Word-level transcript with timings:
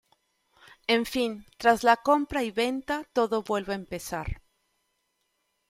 En 0.87 1.05
fin, 1.05 1.45
tras 1.59 1.83
la 1.83 1.95
compra 1.95 2.41
y 2.41 2.49
venta, 2.49 3.07
todo 3.13 3.43
vuelve 3.43 3.73
a 3.73 3.75
empezar. 3.75 4.41